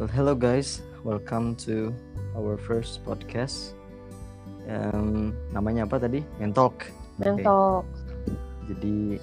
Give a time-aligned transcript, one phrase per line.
[0.00, 1.92] Well, hello guys, welcome to
[2.32, 3.76] our first podcast.
[4.64, 6.24] Um, namanya apa tadi?
[6.40, 6.88] Mentalk.
[7.20, 7.84] Oke, Mentok.
[8.64, 9.20] Jadi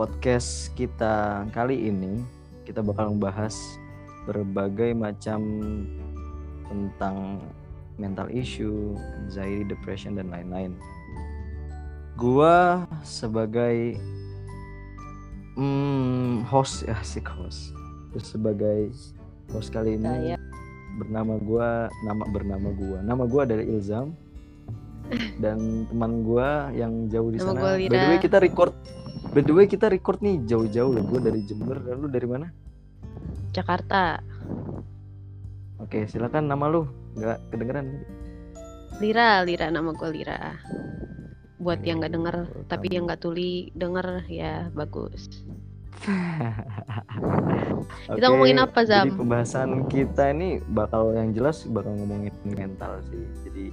[0.00, 2.24] podcast kita kali ini
[2.64, 3.52] kita bakal membahas
[4.24, 5.44] berbagai macam
[6.64, 7.44] tentang
[8.00, 8.96] mental issue,
[9.28, 10.72] anxiety, depression dan lain-lain.
[12.16, 14.00] Gua sebagai
[15.52, 17.76] hmm, host ya sih host.
[18.16, 18.88] Terus sebagai
[19.50, 20.36] host kali ini Saya.
[20.98, 21.68] bernama gua
[22.06, 22.98] nama bernama gua.
[23.02, 24.14] Nama gua adalah Ilzam.
[25.42, 27.60] Dan teman gua yang jauh di Nama sana.
[27.74, 28.70] by the way kita record
[29.34, 31.02] by the way kita record nih jauh-jauh loh.
[31.02, 31.82] Gua dari Jember.
[31.82, 32.46] Dan lu dari mana?
[33.50, 34.22] Jakarta.
[35.82, 36.86] oke silakan nama lu.
[37.18, 37.86] Nggak kedengeran.
[39.00, 39.66] Lira, Lira.
[39.72, 40.54] Nama gue Lira.
[41.58, 42.36] Buat yang nggak denger,
[42.70, 45.44] tapi yang nggak tuli denger ya bagus.
[48.10, 49.06] Kita ngomongin apa, Zam?
[49.08, 53.24] Jadi pembahasan kita ini bakal yang jelas bakal ngomongin mental sih.
[53.44, 53.66] Jadi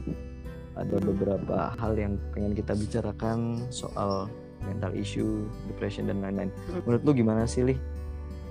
[0.78, 4.30] ada beberapa hal yang pengen kita bicarakan soal
[4.68, 6.52] mental issue, depression dan lain-lain.
[6.70, 6.84] Hmm.
[6.86, 7.76] Menurut lu gimana sih, Li?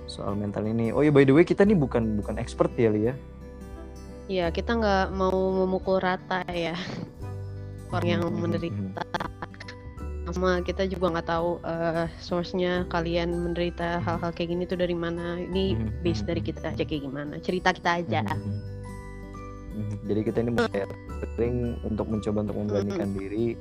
[0.07, 0.89] Soal mental ini.
[0.95, 3.15] Oh ya by the way kita nih bukan bukan expert ya, Li ya.
[4.27, 5.31] Ya kita nggak mau
[5.63, 6.75] memukul rata ya
[7.91, 9.03] orang yang Hmm, menderita.
[10.27, 15.39] Sama kita juga nggak tahu eh, source-nya kalian menderita hal-hal kayak gini tuh dari mana.
[15.39, 16.49] Ini Hmm, base hmm, dari hmm.
[16.51, 17.33] kita aja kayak gimana.
[17.39, 18.21] Cerita kita aja.
[18.27, 18.55] Mhm.
[19.77, 19.95] Mhm.
[20.09, 23.53] Jadi kita ini sharing untuk mencoba untuk memberanikan diri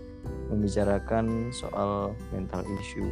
[0.50, 3.10] membicarakan soal mental issue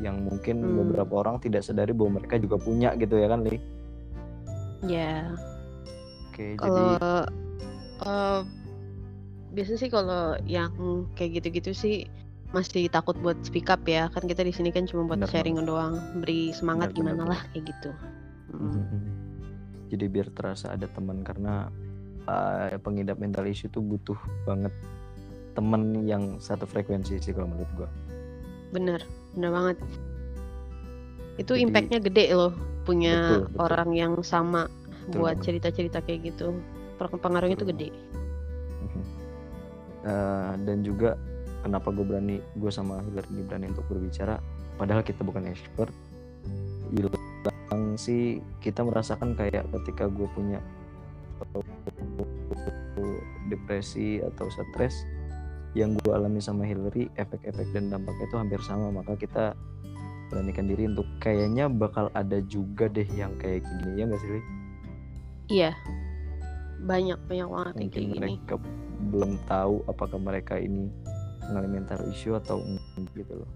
[0.00, 0.76] yang mungkin Hmm.
[0.84, 3.56] beberapa orang tidak sadari bahwa mereka juga punya gitu ya kan, Li?
[4.84, 5.32] Ya.
[6.28, 6.96] Oke, jadi Kalau
[8.02, 8.40] eh,
[9.52, 10.72] biasa sih kalau yang
[11.14, 12.08] kayak gitu-gitu sih
[12.52, 15.56] masih takut buat speak up ya kan kita di sini kan cuma buat Benar sharing
[15.64, 17.90] doang beri semangat Benar, gimana lah kayak gitu
[18.52, 18.68] Mm.
[18.68, 19.00] Mhm.
[19.88, 21.72] jadi biar terasa ada teman karena
[22.28, 24.68] uh, pengidap mental issue tuh butuh banget
[25.52, 27.88] teman yang satu frekuensi sih kalau menurut gua.
[28.70, 29.00] bener
[29.32, 29.76] bener banget
[31.40, 32.52] itu Jadi- impactnya gede loh
[32.84, 33.60] punya Betul, betul.
[33.64, 34.68] orang yang sama
[35.08, 36.52] Betul buat cerita-cerita kayak gitu
[37.00, 37.88] pengaruhnya Betul tuh gede.
[40.02, 41.14] Uh, dan juga
[41.62, 44.36] kenapa gue berani gue sama Hillary ini berani untuk berbicara
[44.76, 45.94] padahal kita bukan expert.
[46.92, 47.22] Bilang
[47.96, 50.60] sih kita merasakan kayak ketika gue punya
[53.50, 55.04] depresi atau stres
[55.72, 59.56] yang gue alami sama Hillary efek-efek dan dampaknya itu hampir sama maka kita
[60.28, 64.42] beranikan diri untuk kayaknya bakal ada juga deh yang kayak gini ya nggak sih Li?
[65.52, 65.72] iya.
[66.82, 68.20] Banyak banyak banget yang mungkin kayak gini.
[68.20, 68.54] mereka
[69.12, 70.88] belum tahu apakah mereka ini
[71.44, 72.62] mengalami mental issue atau
[73.12, 73.50] gitu loh.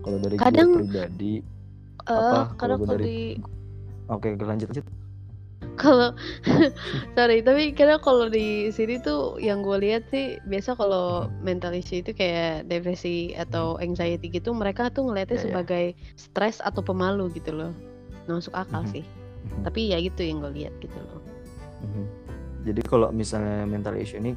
[0.00, 1.34] Kalau dari gue Kadang- pribadi,
[2.00, 3.18] Eh, apa, gua kalau dari- di
[4.06, 4.86] oke lanjut lanjut.
[5.76, 6.16] kalau
[7.14, 11.32] sorry tapi karena kalau di sini tuh yang gue lihat sih biasa kalau Hmm.
[11.42, 15.46] mental issue itu kayak depresi atau anxiety gitu mereka tuh ngelihatnya Ya, ya.
[15.46, 15.84] sebagai
[16.16, 17.72] stres atau pemalu gitu loh
[18.22, 18.90] Nggak masuk akal Mhm.
[18.90, 19.62] sih Mhm.
[19.62, 21.20] tapi ya gitu yang gue lihat gitu loh
[21.80, 22.04] Mhm.
[22.62, 24.36] Jadi kalau misalnya mental issue ini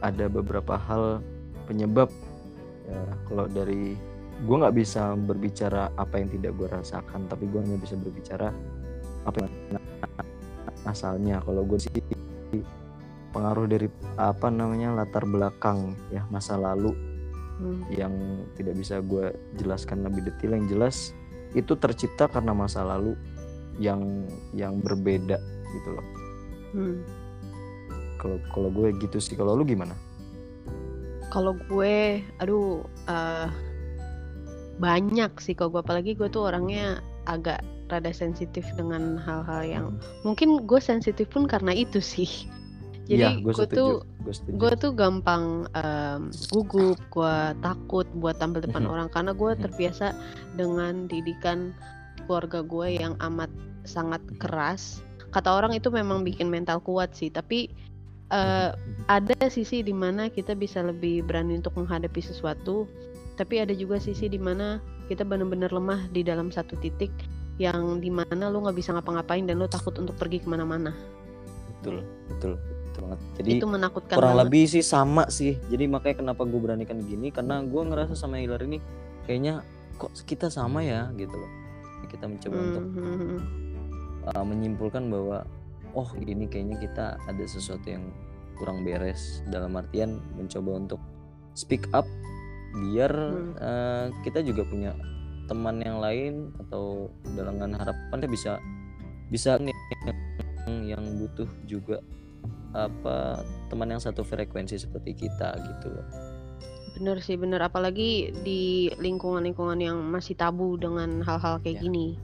[0.00, 1.22] ada beberapa hal
[1.64, 2.10] penyebab.
[2.90, 3.94] Ya, kalau dari
[4.40, 8.50] gue nggak bisa berbicara apa yang tidak gue rasakan, tapi gue hanya bisa berbicara
[9.24, 9.52] apa yang
[10.84, 11.38] asalnya.
[11.44, 11.92] Kalau gue sih
[13.30, 13.86] pengaruh dari
[14.18, 16.90] apa namanya latar belakang ya masa lalu
[17.60, 17.84] Hmm.
[17.92, 18.14] yang
[18.56, 21.12] tidak bisa gue jelaskan lebih detail yang jelas
[21.52, 23.12] itu tercipta karena masa lalu
[23.76, 24.24] yang
[24.56, 25.36] yang berbeda
[25.76, 26.06] gitu loh
[26.72, 27.04] Hmm.
[28.16, 29.92] kalau kalau gue gitu sih kalau lu gimana
[31.30, 33.48] kalau gue aduh eh,
[34.80, 35.82] banyak sih kalau gue.
[35.84, 37.60] Apalagi gue tuh orangnya agak
[37.90, 39.86] rada sensitif dengan hal-hal yang
[40.22, 42.28] mungkin gue sensitif pun karena itu sih.
[43.10, 44.06] Jadi Iya, gue tuh
[44.54, 49.10] gue tuh gampang em, gugup gue takut buat tampil depan orang.
[49.10, 49.62] Karena gue Mhm.
[49.66, 50.14] terbiasa
[50.54, 51.74] dengan didikan
[52.24, 53.50] keluarga gue yang amat
[53.82, 54.38] sangat Mhm.
[54.38, 55.02] keras.
[55.34, 57.30] Kata orang itu memang bikin mental kuat sih.
[57.30, 57.70] Tapi
[58.30, 58.70] Mhm.
[59.10, 62.86] ada sisi di mana kita bisa lebih berani untuk menghadapi sesuatu
[63.34, 64.78] tapi ada juga sisi di mana
[65.10, 67.10] kita benar-benar lemah di dalam satu titik
[67.58, 70.94] yang di mana lu nggak bisa ngapa-ngapain dan lu takut untuk pergi ke mana-mana
[71.82, 74.44] betul betul betul banget jadi itu menakutkan kurang banget.
[74.46, 78.62] lebih sih sama sih jadi makanya kenapa gue beranikan gini karena gue ngerasa sama Hilar
[78.62, 78.78] ini
[79.26, 79.64] kayaknya
[79.98, 81.50] kok kita sama ya gitu loh
[82.06, 83.38] kita mencoba untuk Mhm.
[84.30, 85.42] uh, menyimpulkan bahwa
[85.94, 88.04] oh ini kayaknya kita ada sesuatu yang
[88.58, 91.00] kurang beres dalam artian mencoba untuk
[91.56, 92.04] speak up
[92.70, 93.52] biar Hmm.
[93.58, 94.94] uh, kita juga punya
[95.50, 98.62] teman yang lain atau dengan harapan bisa
[99.34, 99.74] bisa nih
[100.86, 101.98] yang butuh juga
[102.70, 106.06] apa teman yang satu frekuensi seperti kita gitu loh
[106.94, 111.90] bener sih bener apalagi di lingkungan-lingkungan yang masih tabu dengan hal-hal kayak Ya.
[111.90, 112.14] gini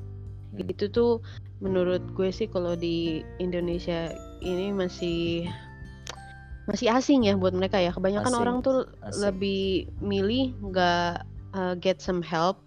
[0.54, 0.70] Hmm.
[0.70, 1.18] itu tuh
[1.58, 5.48] menurut gue sih kalau di Indonesia ini masih
[6.66, 9.22] masih asing ya buat mereka ya kebanyakan Asing, orang tuh asing.
[9.22, 9.62] lebih
[10.02, 11.22] milih nggak
[11.54, 12.58] uh, get some help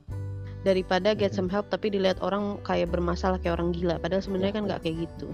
[0.63, 1.37] daripada get Mhm.
[1.37, 4.67] some help tapi dilihat orang kayak bermasalah kayak orang gila padahal sebenarnya Ya, kan ya.
[4.71, 5.27] nggak kayak gitu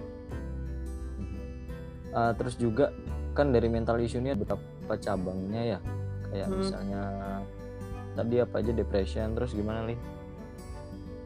[2.15, 2.95] Uh, terus juga
[3.35, 3.99] kan dari mental
[4.31, 5.79] ada beberapa cabangnya ya
[6.31, 6.59] kayak Hmm.
[6.63, 7.01] misalnya
[8.15, 9.99] tadi apa aja depression terus gimana nih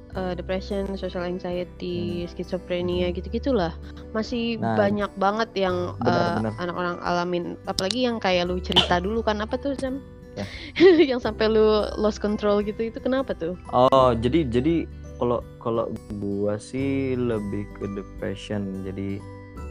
[0.10, 3.78] Uh, depression, social anxiety, schizophrenia gitu-gitulah
[4.10, 4.66] masih Hmm.
[4.66, 6.54] Nah, banyak banget yang benar, uh, benar.
[6.58, 10.02] anak orang alamin apalagi yang kayak lu cerita dulu kan apa tuh Sam?
[10.34, 10.46] Ya.
[11.14, 11.62] yang sampai lu
[11.94, 13.54] lost control gitu itu kenapa tuh?
[13.70, 19.22] oh jadi jadi kalau kalau gua sih lebih ke depression jadi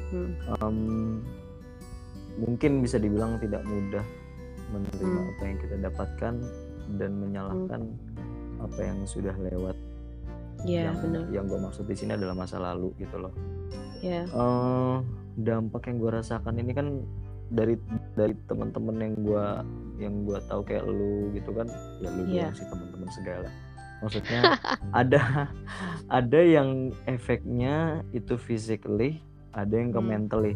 [0.09, 0.33] Hmm.
[0.57, 0.77] em,
[2.39, 4.07] mungkin bisa dibilang tidak mudah
[4.71, 5.31] menerima Hmm.
[5.35, 6.35] apa yang kita dapatkan
[6.95, 7.81] dan menyalahkan
[8.59, 9.75] apa yang sudah lewat
[10.65, 11.23] Ya yang benar.
[11.31, 13.35] yang gue maksud di sini adalah masa lalu gitu loh
[13.99, 14.23] Ya.
[14.25, 14.97] eh
[15.37, 17.03] dampak yang gue rasakan ini kan
[17.49, 17.75] dari
[18.13, 19.47] dari teman-teman yang gue
[19.99, 21.67] yang gue tahu kayak lu gitu kan
[21.99, 22.47] ya lu Iya.
[22.47, 23.49] doang sih teman-teman segala
[23.99, 24.41] maksudnya
[25.01, 25.51] ada
[26.09, 27.77] ada yang efeknya
[28.13, 29.19] itu physically
[29.51, 30.09] ada yang ke Hmm.
[30.09, 30.55] mentally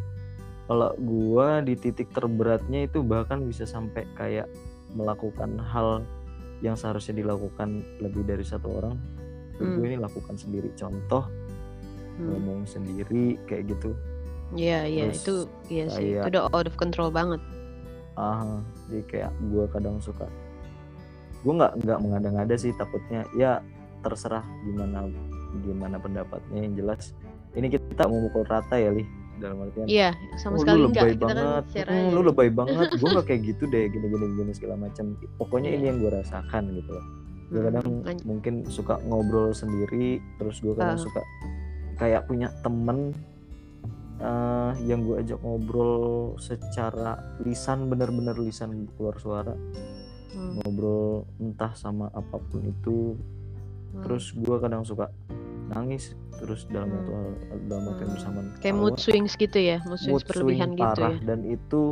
[0.65, 4.47] kalau gue di titik terberatnya itu bahkan bisa sampai kayak
[4.93, 6.07] melakukan hal
[6.63, 8.95] yang seharusnya dilakukan lebih dari satu orang
[9.55, 9.77] Hmm.
[9.77, 11.25] gue ini lakukan sendiri contoh
[12.13, 12.29] Hmm.
[12.31, 13.93] ngomong sendiri kayak gitu
[14.53, 15.35] Iya, iya Terus itu
[15.71, 16.13] iya sih.
[16.13, 17.41] kayak- Itu udah out of control banget.
[18.13, 20.29] ah jadi kayak gue kadang suka
[21.39, 23.65] gue nggak nggak mengada-ngada sih takutnya ya
[24.01, 25.09] terserah gimana
[25.59, 27.17] gimana pendapatnya yang jelas
[27.53, 31.03] ini kita mau mukul rata ya lih dalam artian Iya, sama "Oh, sekali lu enggak.
[31.03, 32.13] lebay Kita kan banget share "Hmm, aja.
[32.13, 35.77] lu lebay banget gue nggak kayak gitu deh gini gini gini segala macam pokoknya ini
[35.79, 35.89] Iya.
[35.89, 37.07] yang gue rasakan gitu loh
[37.45, 38.25] gue Hmm, kadang lanjut.
[38.25, 41.03] mungkin suka ngobrol sendiri terus gue kadang Ah.
[41.03, 41.21] suka
[41.97, 43.13] kayak punya temen
[44.19, 46.05] eh, yang gue ajak ngobrol
[46.37, 49.55] secara lisan bener-bener lisan keluar suara
[50.31, 54.01] Hmm, ngobrol entah sama apa pun itu hmm.
[54.01, 55.11] terus gue kadang suka
[55.69, 56.97] nangis terus dalam Hmm.
[56.97, 57.13] waktu
[57.67, 58.17] dalam waktu yang Hmm.
[58.17, 61.27] bersamaan kayak mood swings gitu ya, mood swings mood berlebihan swing gitu parah ya.
[61.27, 61.83] dan itu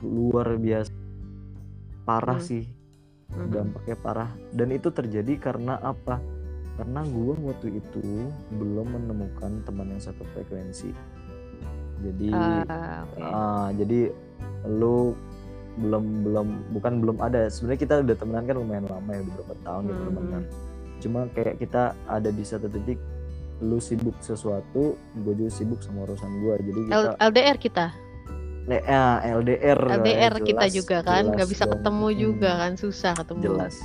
[0.00, 0.90] luar biasa
[2.02, 2.48] parah Hmm.
[2.48, 2.64] sih
[3.34, 3.50] Mhm.
[3.50, 4.30] dampaknya parah.
[4.48, 6.20] Dan itu terjadi karena apa?
[6.72, 8.04] Karena gue waktu itu
[8.50, 10.92] belum menemukan teman yang satu frekuensi.
[11.98, 13.20] Jadi Ah, oke.
[13.22, 14.10] ah, jadi
[14.66, 15.14] lu
[15.74, 17.46] belum belum bukan belum ada.
[17.46, 20.08] Sebenarnya kita udah temenan kan lumayan lama ya beberapa tahun gitu Mhm.
[20.10, 20.44] temenan.
[20.98, 22.94] cuma kayak kita ada di satu titik
[23.58, 27.86] lu sibuk sesuatu gue juga sibuk sama urusan gue jadi kita L- LDR kita,
[28.64, 31.72] LDR lah, LDR kita jelas, juga kan, nggak bisa dong.
[31.74, 33.40] ketemu Mm, juga kan, susah ketemu.
[33.42, 33.76] jelas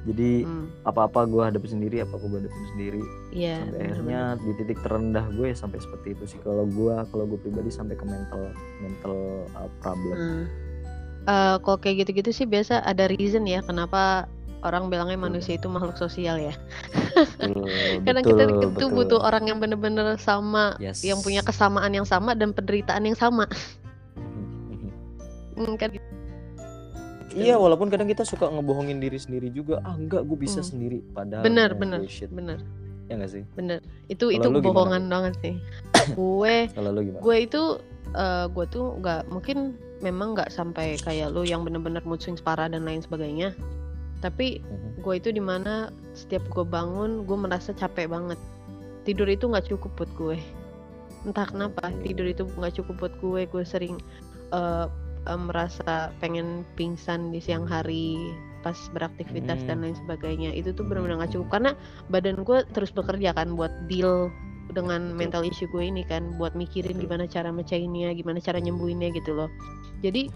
[0.00, 3.92] jadi Hmm, apa-apa gue hadapin sendiri apa gue hadapin sendiri Iya, sampai bener-bener.
[3.92, 7.68] akhirnya di titik terendah gue ya sampai seperti itu sih kalau gue kalau gue pribadi
[7.68, 8.48] sampai ke mental
[8.80, 9.14] mental
[9.52, 10.44] uh, problem Hmm.
[11.22, 14.24] Eh, kalau kayak gitu-gitu sih biasa ada reason ya kenapa
[14.62, 16.56] orang bilangnya manusia itu makhluk sosial ya.
[17.36, 17.64] betul
[18.04, 18.88] betul, kita itu betul.
[18.90, 21.00] butuh orang yang bener-bener sama, Yes.
[21.00, 23.44] yang punya kesamaan yang sama dan penderitaan yang sama.
[25.60, 25.92] Hmm, kan
[27.30, 30.68] iya walaupun kadang kita suka ngebohongin diri sendiri juga ah enggak gue bisa Hmm.
[30.68, 32.30] sendiri padahal bener ya, bener bullshit.
[32.30, 32.58] bener
[33.06, 33.78] ya enggak sih bener.
[34.06, 35.54] Itu Kalau itu kebohongan banget sih.
[36.16, 37.62] gue kalau lu gimana gue itu
[38.12, 39.58] eh, gue tuh nggak mungkin
[40.00, 43.54] memang nggak sampai kayak lu yang bener-bener mood swings parah dan lain sebagainya.
[44.20, 45.00] Tapi Mhm.
[45.00, 48.38] gue itu di mana setiap gue bangun gue merasa capek banget
[49.02, 50.36] tidur itu nggak cukup buat gue
[51.22, 53.96] entah kenapa tidur itu nggak cukup buat gue gue sering
[54.50, 54.86] eh,
[55.28, 58.16] merasa pengen pingsan di siang hari
[58.60, 59.84] pas beraktivitas dan Hmm.
[59.88, 60.92] lain sebagainya itu tuh Hmm.
[60.92, 61.70] benar-benar nggak cukup karena
[62.12, 64.28] badan gue terus bekerja kan buat deal
[64.70, 65.18] dengan Betul.
[65.18, 67.04] mental issue gue ini kan buat mikirin Betul.
[67.08, 69.50] gimana cara mecahinnya gimana cara nyembuhinnya gitu loh
[70.04, 70.28] jadi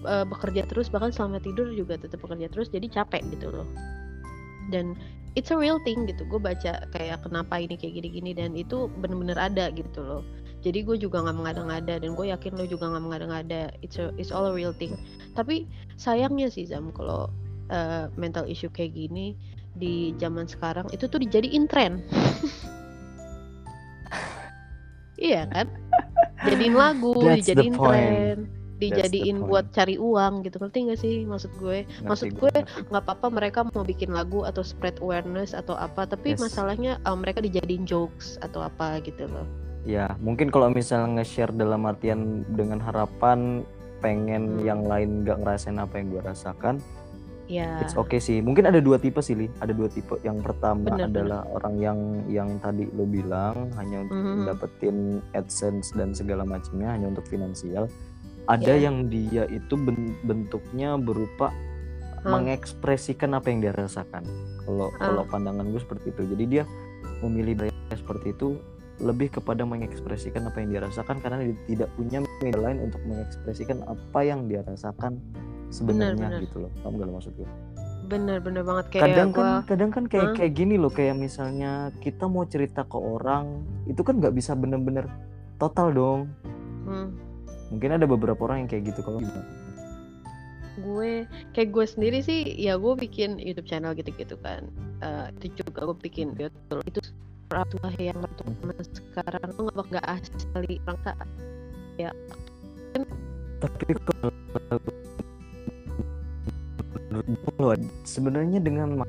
[0.00, 3.68] eh, bekerja terus bahkan selama tidur juga tetap bekerja terus jadi capek gitu loh
[4.74, 4.96] dan
[5.38, 9.38] it's a real thing gitu gue baca kayak kenapa ini kayak gini-gini dan itu bener-bener
[9.38, 10.22] ada gitu loh
[10.60, 13.62] jadi gue juga nggak mengada-ngada dan gue yakin lo juga nggak mengada-ngada.
[13.80, 14.96] It's a, it's all a real thing.
[15.32, 15.64] Tapi
[15.96, 17.28] sayangnya sih Zam kalau
[17.68, 19.32] eh, mental issue kayak gini
[19.72, 22.00] di zaman sekarang itu tuh dijadiin tren.
[25.20, 25.68] Iya kan?
[26.48, 28.36] Jadiin lagu That's dijadiin tren
[28.80, 30.56] dijadiin buat cari uang gitu.
[30.56, 31.84] Ngerti gak sih maksud gue?
[32.08, 32.88] Maksud Ngerti gue ngerti.
[32.88, 36.40] nggak apa-apa mereka mau bikin lagu atau spread awareness atau apa tapi Yes.
[36.40, 39.44] masalahnya uh, mereka dijadiin jokes atau apa gitu loh
[39.82, 43.64] ya mungkin kalau misalnya nge-share dalam artian dengan harapan
[44.00, 44.64] pengen Hmm.
[44.64, 46.80] yang lain nggak ngerasain apa yang gue rasakan
[47.46, 49.46] ya it's okay sih mungkin ada dua tipe sih Li.
[49.58, 54.16] ada dua tipe yang pertama Bener, adalah orang yang yang tadi lo bilang hanya untuk
[54.16, 54.44] Mhm.
[54.46, 54.96] dapetin
[55.32, 57.90] adsense dan segala macamnya hanya untuk finansial
[58.46, 58.88] ada Ya.
[58.88, 61.50] yang dia itu ben- bentuknya berupa
[62.20, 62.36] Hmm.
[62.36, 64.24] mengekspresikan apa yang dia rasakan
[64.62, 65.08] kalau Ah.
[65.08, 66.64] kalau pandangan gue seperti itu jadi dia
[67.20, 68.60] memilih seperti itu
[69.00, 73.80] lebih kepada mengekspresikan apa yang dia rasakan karena dia tidak punya media lain untuk mengekspresikan
[73.88, 75.16] apa yang dia rasakan
[75.72, 76.44] sebenarnya benar.
[76.44, 76.72] gitu loh.
[76.84, 77.48] Kamu gak lo maksud gue?
[78.10, 78.84] Bener-bener banget.
[78.92, 80.36] Kayak kadang kan gua kadang kan kayak Hah?
[80.36, 85.06] kayak gini loh kayak misalnya kita mau cerita ke orang itu kan nggak bisa bener-bener
[85.62, 86.20] total dong.
[86.84, 87.14] Hmm,
[87.70, 89.46] mungkin ada beberapa orang yang kayak gitu kalau gimana?
[90.80, 94.66] Gue kayak gue sendiri sih ya gue bikin YouTube channel gitu-gitu kan.
[95.00, 97.00] Eh, itu juga gue bikin YouTube itu
[97.50, 99.50] tua yang berteman sekarang.
[99.58, 101.18] Lo nggak nggak asli orang tak
[103.60, 104.32] tapi kalau
[107.12, 109.04] menurut sebenarnya dengan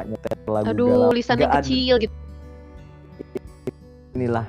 [0.00, 1.12] nyetel lagu aduh galau.
[1.12, 2.16] lisannya ada- kecil gitu.
[4.16, 4.48] Inilah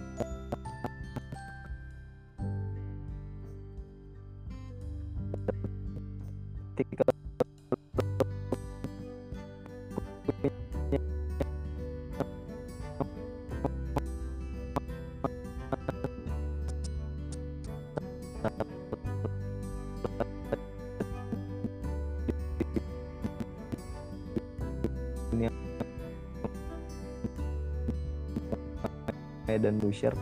[29.57, 30.15] dan lu share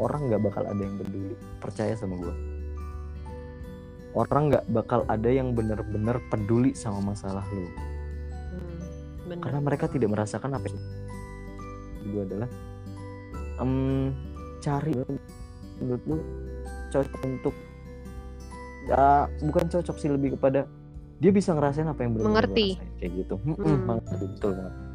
[0.00, 1.34] orang nggak bakal ada yang peduli.
[1.60, 2.52] Percaya sama gue
[4.12, 7.64] orang nggak bakal ada yang bener-bener peduli sama masalah lu.
[7.64, 8.80] Hmm,
[9.28, 9.40] bener.
[9.40, 10.80] Karena mereka tidak merasakan apa yang
[12.12, 12.50] gue adalah.
[13.60, 14.12] Em,
[14.60, 14.92] cari
[15.80, 16.16] menurut lu
[16.92, 17.54] cocok untuk
[18.86, 20.66] ya bukan cocok sih lebih kepada
[21.22, 22.68] dia bisa ngerasain apa yang benar Mengerti.
[22.98, 23.34] kayak gitu.
[23.42, 23.86] Hmm.
[23.86, 24.91] mengerti, betul banget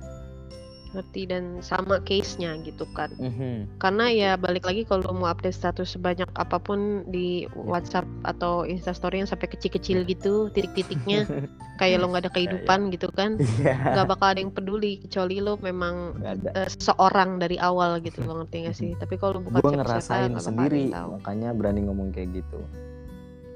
[0.97, 3.13] ngerti dan sama case-nya gitu kan.
[3.13, 3.77] Mhm.
[3.77, 7.45] karena ya balik lagi kalau mau update status sebanyak apa pun di.
[7.57, 11.27] WhatsApp atau Instastory yang sampai kecil-kecil gitu titik-titiknya
[11.79, 13.75] kayak lo nggak ada kehidupan gitu kan Iya.
[13.93, 16.39] nggak bakal ada yang peduli kecuali lo memang eh,
[16.71, 18.91] seorang dari awal gitu lo ngerti gak sih?
[19.01, 22.59] Tapi kalau bukan gue ngerasain ada sendiri makanya berani ngomong kayak gitu.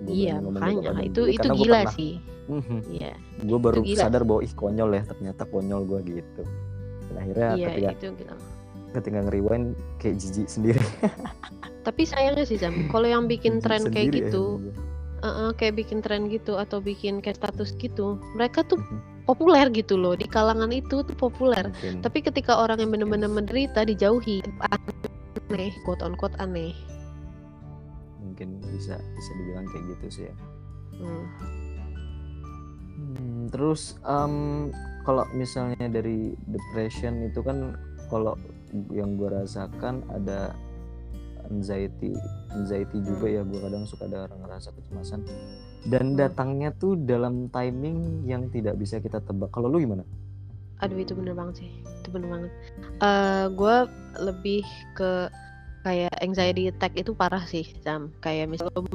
[0.01, 0.91] Gua iya makanya.
[0.99, 2.13] itu itu gila pernah- sih.
[2.45, 2.77] Mhm.
[2.91, 3.13] iya.
[3.39, 4.01] Gue baru Itu gila.
[4.03, 6.43] sadar bahwa ih konyol ya ternyata konyol gue gitu
[7.11, 8.35] dan akhirnya iya ketika itu gila
[8.91, 10.79] ketika nge-rewind kayak jijik sendiri
[11.87, 15.27] tapi sayangnya sih Zam kalau yang bikin tren kayak ya gitu gua.
[15.27, 18.99] eh-eh, kayak bikin tren gitu atau bikin kayak status gitu mereka tuh Mhm.
[19.23, 22.01] populer gitu loh di kalangan itu tuh populer Mungkin.
[22.01, 24.41] tapi ketika orang yang benar-benar menderita dijauhi
[25.45, 26.73] aneh quote on quote aneh
[28.17, 30.35] mungkin bisa bisa dibilang kayak gitu sih ya
[30.91, 31.25] Hmm.
[32.93, 34.69] Hmm, terus em,
[35.01, 37.75] kalau misalnya dari depression itu kan
[38.11, 38.35] kalau
[38.93, 40.55] yang gue rasakan ada
[41.51, 42.15] anxiety
[42.55, 45.19] anxiety juga ya gue kadang suka ada orang ngerasa kecemasan.
[45.87, 46.17] Dan Hmm.
[46.19, 49.49] datangnya tuh dalam timing yang tidak bisa kita tebak.
[49.49, 50.05] Kalau lu gimana?
[50.81, 51.69] Aduh itu bener banget sih.
[52.01, 52.51] Itu bener banget.
[53.01, 53.75] Eh gue
[54.21, 55.29] lebih ke
[55.81, 58.85] kayak anxiety attack itu parah sih Zam kayak misalnya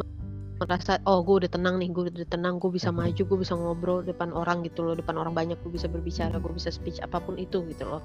[0.56, 4.00] merasa oh gue udah tenang nih gue udah tenang gue bisa maju gue bisa ngobrol
[4.00, 7.36] depan orang gitu loh depan orang banyak gue bisa berbicara gue bisa speech apa pun
[7.36, 8.02] itu gitu loh.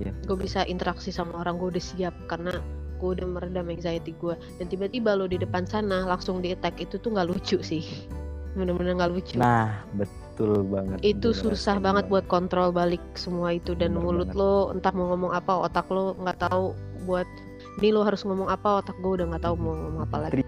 [0.00, 0.16] Iya.
[0.24, 2.56] gue bisa interaksi sama orang gue udah siap karena
[3.00, 7.00] gue udah meredam anxiety gue dan tiba-tiba lo di depan sana langsung di attack itu
[7.00, 7.84] tuh nggak lucu sih.
[8.56, 9.34] Bener-bener nggak lucu.
[9.40, 12.08] Nah betul banget itu susah banget.
[12.12, 14.40] buat kontrol balik semua itu dan Bener mulut banget.
[14.40, 16.76] lo entah mau ngomong apa otak lo nggak tahu
[17.08, 17.28] buat
[17.80, 20.44] ini lo harus ngomong apa otak gue udah nggak tahu mau ngomong apa lagi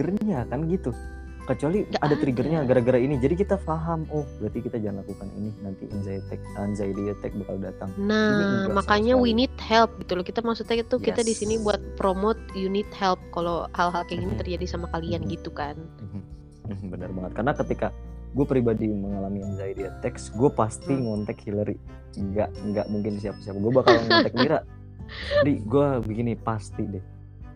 [0.00, 0.96] triggernya kan gitu
[1.40, 5.50] kecuali Nggak ada triggernya gara-gara ini jadi kita paham oh berarti kita jangan lakukan ini
[5.60, 10.22] nanti anxiety attack anxiety attack bakal datang Nah, makanya we need help gitu loh.
[10.22, 11.64] Kita maksudnya itu kita di sini Yes.
[11.66, 14.40] buat promote you need help kalau hal-hal kayak gini Mhm.
[14.40, 15.30] terjadi sama kalian Mhm.
[15.32, 15.74] gitu kan.
[15.98, 16.86] Mhm.
[16.86, 17.86] Benar banget karena ketika
[18.30, 21.02] gue pribadi mengalami anxiety attacks gue pasti Hmm.
[21.02, 21.74] ngontek Hillary
[22.14, 24.60] nggak nggak mungkin siapa-siapa gue bakal ngontek Mira
[25.46, 27.02] di gue begini pasti deh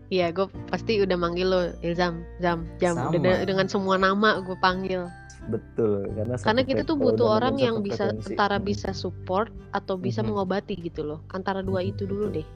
[0.06, 3.16] Iya, gue pasti udah manggil lo, Ilzam, Zam, Jam, Sama.
[3.16, 5.08] de- dengan semua nama gue panggil.
[5.44, 10.00] betul karena Karena kita tuh butuh orang yang bisa frekuensi, antara mhm, bisa support atau
[10.00, 10.32] bisa Mhm.
[10.32, 11.20] mengobati gitu loh.
[11.28, 12.36] Antara dua Mhm, itu dulu betul.
[12.40, 12.46] deh,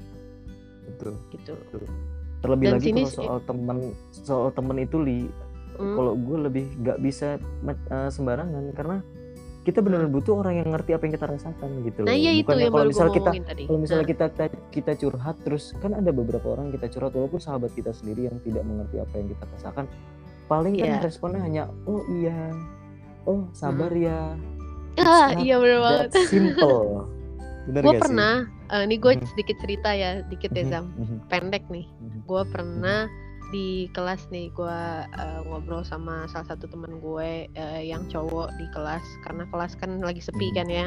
[0.88, 1.52] betul gitu.
[2.38, 3.78] terlebih Dan lagi sini kalau soal temen
[4.10, 5.28] soal temen itu li
[5.76, 5.94] Hmm.
[5.94, 7.36] kalau gue lebih nggak bisa
[7.68, 8.98] eh, sembarangan karena
[9.68, 12.48] kita benar-benar butuh orang yang ngerti apa yang kita rasakan gitu Nah loh iya itu
[12.50, 13.62] yang kalau misalnya kita tadi.
[13.64, 14.26] kalau misalnya Nah, kita,
[14.72, 18.64] kita curhat terus kan ada beberapa orang kita curhat walaupun sahabat kita sendiri yang tidak
[18.64, 19.84] mengerti apa yang kita rasakan
[20.46, 20.98] paling kan Iya.
[20.98, 22.48] responnya hanya oh iya
[23.22, 24.32] oh sabar ya
[24.98, 26.10] ah, iya bener banget.
[26.24, 27.04] simple
[27.64, 28.00] bener Gue sih?
[28.00, 28.34] pernah,
[28.72, 29.28] eh, ini gue Mhm.
[29.28, 31.84] sedikit cerita ya, dikit ya Mhm, Zam, mhm, pendek nih.
[32.24, 33.04] gue pernah
[33.48, 38.66] di kelas nih gue uh, ngobrol sama salah satu teman gue uh, yang cowok di
[38.76, 39.04] kelas.
[39.24, 40.56] Karena kelas kan lagi sepi Hmm.
[40.64, 40.86] kan ya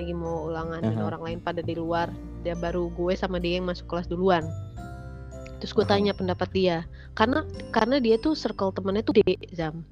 [0.00, 1.08] lagi mau ulangan dan Aha.
[1.12, 2.08] orang lain pada di luar.
[2.40, 4.48] Dia baru gue sama dia yang masuk kelas duluan.
[5.60, 6.88] Terus gue tanya pendapat dia.
[7.12, 9.84] Karena karena dia tuh circle temennya tuh D Zam.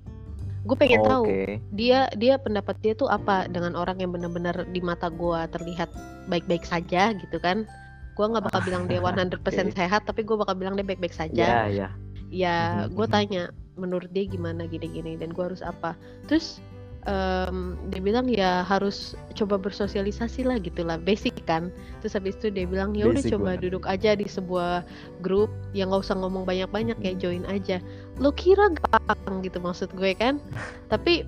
[0.65, 1.61] Gue pengen tahu Oke.
[1.77, 5.93] dia dia pendapat dia tuh apa dengan orang yang benar-benar di mata gue terlihat
[6.33, 7.69] baik-baik saja gitu kan
[8.19, 9.79] gue nggak bakal bilang dia 100% Oke.
[9.79, 11.89] sehat tapi gue bakal bilang dia baik-baik saja ya ya
[12.29, 12.59] ya
[12.91, 13.15] Mhm, gue mhm.
[13.15, 13.43] tanya
[13.79, 15.95] menurut dia gimana gini-gini dan gue harus apa
[16.27, 16.59] terus
[17.07, 21.71] em, dia bilang ya harus coba bersosialisasi lah gitulah basic kan
[22.03, 23.63] terus habis itu dia bilang ya udah coba banget.
[23.71, 24.83] duduk aja di sebuah
[25.23, 27.79] grup yang nggak usah ngomong banyak-banyak ya join aja
[28.19, 30.43] lo kira gampang gitu maksud gue kan
[30.93, 31.23] tapi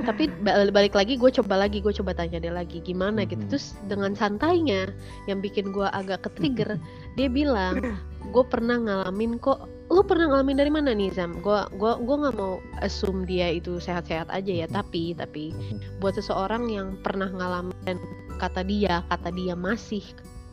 [0.00, 3.42] tapi ba- balik lagi gue coba lagi gue coba tanya dia lagi gimana gitu.
[3.52, 4.88] Terus dengan santainya
[5.28, 6.80] yang bikin gue agak ke trigger
[7.14, 8.00] dia bilang
[8.34, 9.68] gue pernah ngalamin kok.
[9.92, 11.36] Lu pernah ngalamin dari mana nih Zam?
[11.44, 15.52] Gue gua gua nggak mau assume dia itu sehat-sehat aja ya tapi tapi
[16.00, 18.00] buat seseorang yang pernah ngalamin dan
[18.40, 20.00] kata dia kata dia masih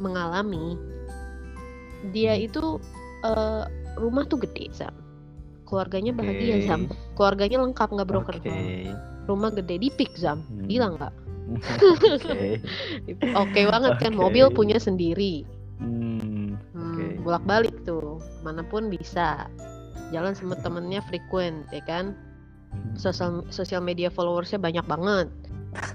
[0.04, 0.76] mengalami
[2.12, 2.84] dia itu
[3.24, 3.64] eh,
[3.96, 4.96] rumah tuh gede Zam.
[5.64, 6.68] Keluarganya bahagia Oke.
[6.68, 6.82] Zam
[7.16, 8.36] keluarganya lengkap nggak broken.
[8.44, 8.52] Oke.
[8.52, 10.66] home rumah gede di Pik Zam Hmm.
[10.66, 11.14] gila nggak
[12.30, 12.62] Oke.
[13.32, 14.20] oke banget kan Oke.
[14.20, 15.46] mobil punya sendiri
[15.80, 17.04] Hmm, Hmm, Oke.
[17.24, 19.48] bolak balik tuh mana pun bisa
[20.12, 22.14] jalan sama temennya frequent ya kan
[22.94, 25.28] sosial sosial media followersnya banyak banget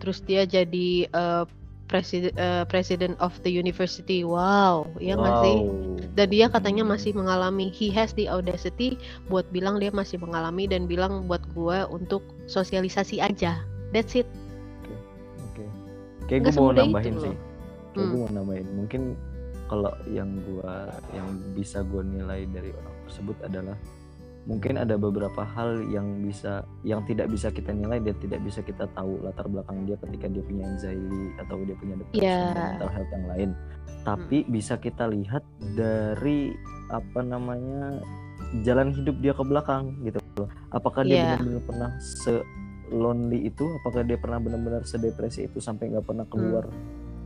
[0.00, 1.44] terus dia jadi eh,
[1.86, 6.00] presiden eh, president of the university wow ya nggak sih Wow.
[6.16, 10.86] dan dia katanya masih mengalami he has the audacity buat bilang dia masih mengalami dan
[10.86, 14.26] bilang buat gue untuk sosialisasi aja that's it
[15.44, 15.64] Oke.
[16.26, 17.34] Kayak Nggak gue mau semudah itu nambahin sih.
[17.34, 18.10] Kayak Hmm.
[18.10, 18.68] gue mau nambahin.
[18.74, 19.02] Mungkin
[19.64, 23.76] kalau yang gua yang bisa gue nilai dari orang tersebut adalah
[24.44, 28.84] mungkin ada beberapa hal yang bisa yang tidak bisa kita nilai dan tidak bisa kita
[28.92, 33.10] tahu latar belakang dia ketika dia punya anxiety atau dia punya depresi dan mental health
[33.12, 33.50] yang lain.
[34.04, 36.52] Tapi bisa kita lihat dari
[36.92, 38.04] apa namanya
[38.60, 40.48] jalan hidup dia ke belakang gitu loh.
[40.70, 41.24] Apakah dia Iya.
[41.40, 42.32] benar-benar pernah se
[42.92, 43.64] lonely itu?
[43.80, 46.68] Apakah dia pernah benar-benar sedepresi itu sampai nggak pernah keluar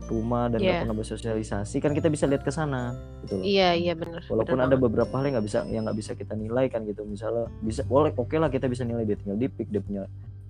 [0.09, 0.81] rumah dan nggak Iya.
[0.83, 1.77] pernah bersosialisasi?
[1.77, 3.43] Kan kita bisa lihat ke sana gitu loh.
[3.43, 4.83] iya iya benar Walaupun benar ada banget.
[4.83, 7.01] beberapa hal yang nggak bisa yang nggak bisa kita nilai kan gitu.
[7.03, 10.03] Misalnya bisa boleh oke lah kita bisa nilai dia tinggal di PIK, dia punya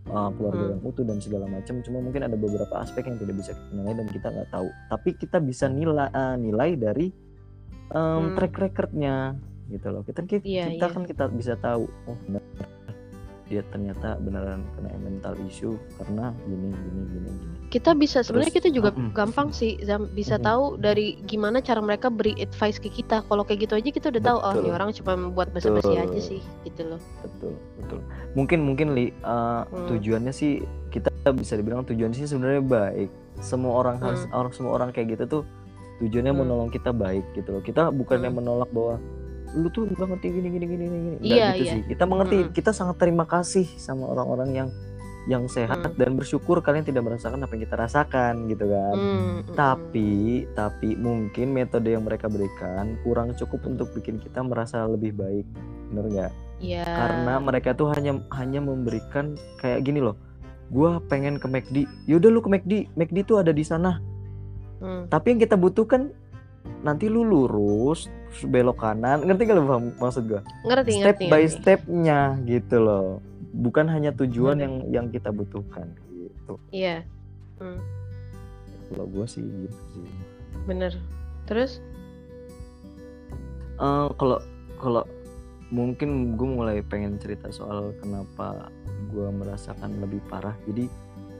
[0.08, 0.72] uh, keluarga Hmm.
[0.74, 1.76] yang utuh dan segala macam.
[1.80, 4.67] Cuma mungkin ada beberapa aspek yang tidak bisa kita nilai dan kita nggak tahu.
[4.88, 7.08] Tapi kita bisa nilai uh, nilai dari
[7.89, 8.34] um, Hmm.
[8.34, 9.36] track recordnya
[9.67, 10.02] gitu loh.
[10.02, 10.93] Kita kita, Iya, kita iya.
[10.93, 12.41] kan kita bisa tahu oh benar
[13.45, 17.59] dia ternyata beneran kena mental issue karena gini gini gini gini.
[17.69, 19.13] Kita bisa sebenarnya kita juga mm-mm.
[19.13, 20.43] gampang sih Zam, bisa Mhm.
[20.43, 24.23] tahu dari gimana cara mereka beri advice ke kita kalau kayak gitu aja kita udah
[24.25, 27.99] tahu oh ini orang cuma buat basa-basi aja sih gitu loh betul betul
[28.34, 29.86] mungkin mungkin li uh, Hmm.
[29.88, 34.89] tujuannya sih kita bisa dibilang tujuan sih sebenarnya baik semua orang harus orang semua orang
[34.89, 35.43] kayak gitu tuh
[36.01, 36.41] tujuannya Hmm.
[36.41, 38.39] menolong kita baik gitu loh kita bukannya Hmm.
[38.41, 38.97] menolak bahwa
[39.49, 41.73] lu tuh nggak ngerti gini gini gini gini Iya, gitu iya.
[41.73, 42.53] sih kita mengerti Mm-mm.
[42.53, 44.69] kita sangat terima kasih sama orang-orang yang
[45.25, 45.93] yang sehat Hmm.
[45.93, 49.53] dan bersyukur kalian tidak merasakan apa yang kita rasakan gitu kan Hmm, hmm, hmm.
[49.53, 50.10] tapi
[50.53, 55.45] tapi mungkin metode yang mereka berikan kurang cukup untuk bikin kita merasa lebih baik
[55.89, 56.84] bener nggak Iya.
[56.84, 60.15] karena mereka tuh hanya hanya memberikan kayak gini loh
[60.69, 63.99] gua pengen ke McD yaudah lu ke McD McD tuh ada di sana
[64.79, 65.08] Hmm.
[65.08, 66.15] tapi yang kita butuhkan
[66.79, 68.08] nanti lu lurus
[68.41, 71.51] belok kanan ngerti gak lu paham maksud gua ngerti step ngerti by ngerti.
[71.53, 73.19] stepnya gitu loh
[73.52, 77.02] bukan hanya tujuan yang yang kita butuhkan gitu Iya.
[77.58, 77.80] Hmm,
[78.90, 80.06] kalau gue sih gitu sih
[80.66, 80.94] bener.
[81.46, 81.82] Terus?
[83.80, 84.38] Eh, kalau
[84.78, 85.04] kalau
[85.70, 88.68] mungkin gue mulai pengen cerita soal kenapa
[89.10, 90.90] gue merasakan lebih parah jadi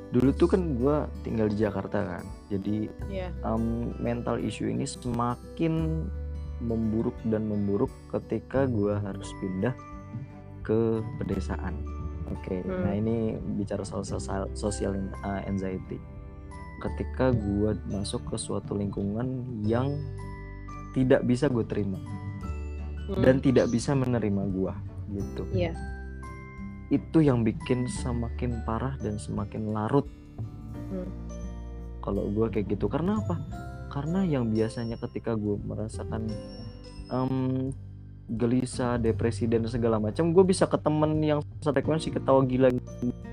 [0.10, 3.30] dulu tuh kan gue tinggal di Jakarta kan jadi Iya.
[3.44, 6.06] em, mental issue ini semakin
[6.62, 9.74] memburuk dan memburuk ketika gue harus pindah
[10.62, 11.74] ke pedesaan
[12.32, 12.82] oke Hmm.
[12.84, 13.18] nah ini
[13.56, 15.98] bicara soal social, social uh, anxiety
[16.80, 19.28] ketika gue masuk ke suatu lingkungan
[19.62, 20.00] yang
[20.92, 22.00] tidak bisa gue terima
[23.10, 24.78] Hmm, dan tidak bisa menerima gua
[25.10, 25.74] gitu Iya.
[26.90, 30.06] itu yang bikin semakin parah dan semakin larut
[30.94, 31.10] Hmm.
[32.00, 33.42] kalau gua kayak gitu karena apa
[33.90, 36.30] karena yang biasanya ketika gua merasakan
[37.10, 37.74] em,
[38.30, 42.70] gelisah depresi dan segala macam gue bisa ke temen yang sefrekuensi ketawa gila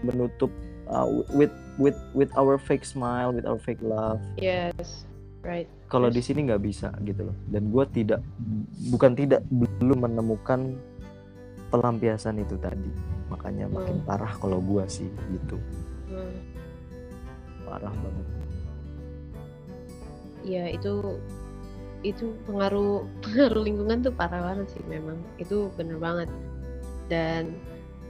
[0.00, 0.48] menutup
[0.88, 5.04] uh, with with with our fake smile with our fake laugh Yes.
[5.44, 5.68] Right.
[5.87, 6.16] kalau Yes.
[6.16, 8.20] di sini nggak bisa gitu loh dan gue tidak
[8.88, 10.74] bukan tidak belum menemukan
[11.68, 12.90] pelampiasan itu tadi
[13.28, 14.06] makanya makin Hmm.
[14.06, 15.61] parah kalau gue sih gitu
[16.09, 16.40] Hmm.
[17.62, 18.26] parah banget
[20.46, 21.18] Iya itu
[22.07, 26.29] itu pengaruh pengaruh lingkungan tuh parah banget sih memang itu bener banget
[27.07, 27.55] dan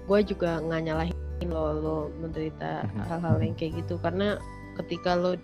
[0.07, 1.17] gue juga nggak nyalahin
[1.49, 3.01] lo lo menderita Mhm.
[3.09, 4.41] hal-hal yang kayak gitu karena
[4.77, 5.37] ketika lo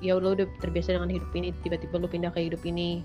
[0.00, 3.00] ya lo udah terbiasa dengan hidup ini tiba-tiba lo pindah ke hidup ini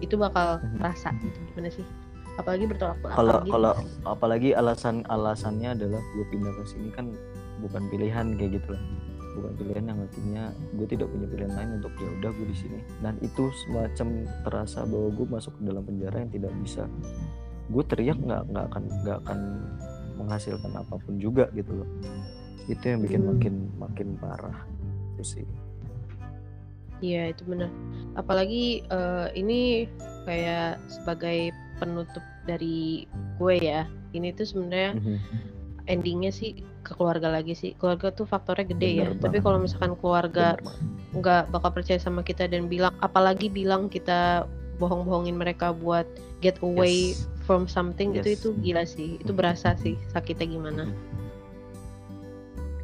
[0.00, 0.78] itu bakal Mhm.
[0.80, 1.86] rasa gitu gimana sih
[2.34, 3.52] apalagi bertolak belakang kalau gitu.
[3.54, 3.72] kalau
[4.04, 7.14] apalagi alasan alasannya adalah gue pindah ke sini kan
[7.62, 8.82] bukan pilihan kayak gitu lah
[9.34, 10.44] bukan pilihan yang artinya
[10.78, 14.08] gue tidak punya pilihan lain untuk ya udah gue di sini dan itu semacam
[14.46, 16.82] terasa bahwa gue masuk ke dalam penjara yang tidak bisa
[17.66, 19.38] gue teriak nggak nggak akan nggak akan
[20.14, 21.88] menghasilkan apa pun juga gitu loh
[22.64, 23.30] itu yang bikin Hmm.
[23.34, 24.58] makin makin parah
[25.18, 25.46] itu sih
[27.02, 27.68] Iya itu benar.
[28.16, 29.84] Apalagi eh, ini
[30.24, 33.04] kayak sebagai penutup dari
[33.36, 33.84] gue ya.
[34.14, 35.16] Ini tuh sebenarnya Mhm.
[35.84, 37.72] endingnya sih ke keluarga lagi sih.
[37.74, 39.08] Keluarga tuh faktornya gede ya.
[39.10, 39.44] Bener Tapi banget.
[39.48, 40.46] kalau misalkan keluarga
[41.16, 44.44] nggak bakal percaya sama kita dan bilang, apalagi bilang kita
[44.76, 46.04] bohong-bohongin mereka buat
[46.38, 47.24] get away Yes.
[47.46, 48.38] from something itu Yes.
[48.42, 49.16] itu gila sih.
[49.18, 50.84] Itu berasa sih sakitnya gimana.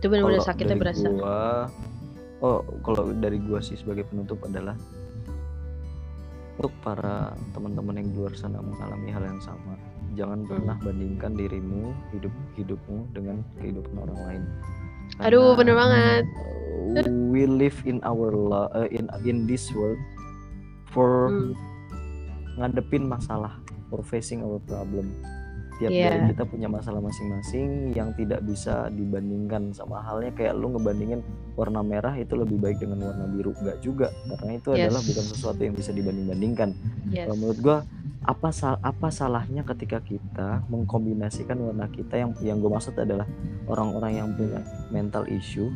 [0.01, 1.07] Itu benar-benar sakitnya berasa.
[1.13, 1.69] gua,
[2.41, 4.73] oh kalau dari gua sih sebagai penutup adalah
[6.61, 9.81] untuk para teman-teman yang di luar sana mengalami hal yang sama
[10.13, 10.49] jangan Hmm.
[10.53, 14.43] pernah bandingkan dirimu hidup hidupmu dengan kehidupan orang lain
[15.25, 16.23] Aduh, Karena, bener banget.
[17.01, 19.97] uh, we live in our uh, in in this world
[20.93, 21.57] for Hmm.
[22.61, 23.57] ngadepin masalah
[23.89, 25.17] for facing our problem
[25.81, 26.13] tiap Iya.
[26.13, 31.25] dari kita punya masalah masing-masing yang tidak bisa dibandingkan sama halnya kayak lu ngebandingin
[31.57, 34.93] warna merah itu lebih baik dengan warna biru enggak juga karena itu Yes.
[34.93, 36.71] adalah bukan sesuatu yang bisa dibanding-bandingkan
[37.09, 37.25] Yes.
[37.25, 37.79] kalau menurut gua
[38.21, 43.25] apa sal apa salahnya ketika kita mengkombinasikan warna kita yang yang gue maksud adalah
[43.65, 44.61] orang-orang yang punya
[44.93, 45.73] mental issue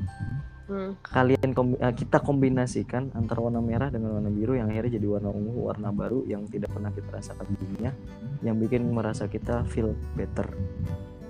[0.65, 0.97] Hmm.
[1.05, 5.29] kalian kombi- eh, kita kombinasikan antara warna merah dengan warna biru yang akhirnya jadi warna
[5.29, 7.93] ungu warna baru yang tidak pernah kita rasakan dulunya
[8.41, 10.49] yang bikin merasa kita feel better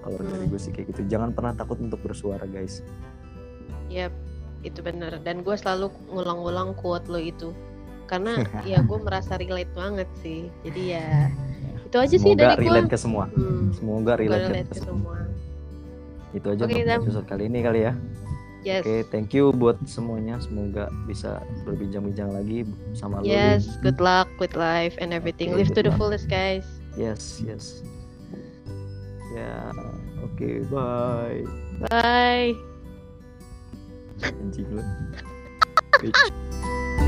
[0.01, 0.49] kalau dari Hmm.
[0.49, 2.79] gue sih kayak gitu jangan pernah takut untuk bersuara guys
[3.87, 4.11] Yap,
[4.61, 5.21] itu benar.
[5.21, 7.53] Dan gue selalu ngulang-ulang quote lo itu.
[8.05, 8.33] Karena
[8.67, 10.49] ya gue merasa relate banget sih.
[10.63, 11.29] Jadi ya
[11.85, 12.67] itu aja sih semoga dari gue.
[12.67, 16.33] relate ke semua Hmm, semoga relate, relate ke ke semua semua.
[16.33, 17.93] itu aja Oke, untuk episode kali ini kali ya
[18.65, 18.81] Yes.
[18.83, 22.65] oke thank you buat semuanya semoga bisa berbincang-bincang lagi
[22.97, 25.53] sama lu Yes, good luck with life and everything.
[25.53, 26.01] Oke, Live to good the luck.
[26.01, 26.65] fullest, guys.
[26.97, 27.85] yes yes
[29.35, 29.69] ya
[30.23, 31.43] oke bye
[31.91, 32.55] Bye.
[34.25, 34.83] anjing lu.